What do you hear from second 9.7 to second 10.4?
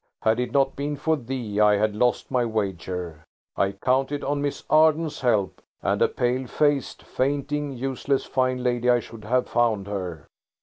her.